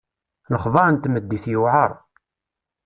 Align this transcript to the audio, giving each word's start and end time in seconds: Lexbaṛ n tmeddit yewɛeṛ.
Lexbaṛ 0.51 0.87
n 0.89 0.95
tmeddit 0.97 1.45
yewɛeṛ. 1.51 1.91